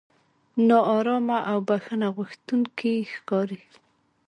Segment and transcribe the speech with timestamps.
[0.67, 3.61] نا ارامه او بښنه غوښتونکي ښکاري.